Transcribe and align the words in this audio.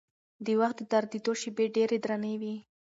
د 0.45 0.47
وخت 0.61 0.77
د 0.81 0.87
درېدو 0.91 1.31
شېبې 1.41 1.65
ډېرې 1.75 1.97
درنې 2.05 2.33
وي. 2.41 2.55